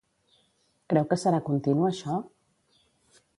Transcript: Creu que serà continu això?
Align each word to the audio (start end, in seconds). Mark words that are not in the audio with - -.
Creu 0.93 1.05
que 1.11 1.17
serà 1.25 1.41
continu 1.51 1.85
això? 1.91 2.17